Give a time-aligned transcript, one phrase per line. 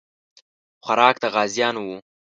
[0.83, 1.97] خوراک د غازیانو وو.